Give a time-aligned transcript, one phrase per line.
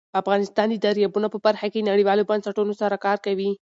[0.21, 3.51] افغانستان د دریابونه په برخه کې نړیوالو بنسټونو سره کار کوي.